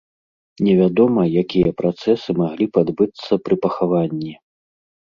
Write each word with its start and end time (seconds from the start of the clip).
Невядома, 0.67 1.21
якія 1.43 1.75
працэсы 1.83 2.29
маглі 2.43 2.65
б 2.71 2.87
адбыцца 2.87 3.43
пры 3.47 3.55
пахаванні. 3.69 4.33